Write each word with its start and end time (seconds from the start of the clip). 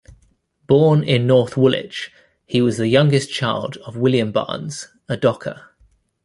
Born 0.65 1.03
in 1.03 1.27
North 1.27 1.55
Woolwich, 1.55 2.11
he 2.47 2.59
was 2.59 2.77
the 2.77 2.87
youngest 2.87 3.31
child 3.31 3.77
of 3.85 3.97
William 3.97 4.31
Barnes, 4.31 4.87
a 5.07 5.15
docker. 5.15 5.75